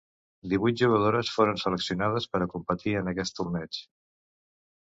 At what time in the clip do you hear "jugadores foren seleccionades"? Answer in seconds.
0.81-2.27